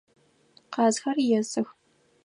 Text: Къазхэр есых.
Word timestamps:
Къазхэр 0.73 1.17
есых. 1.37 1.69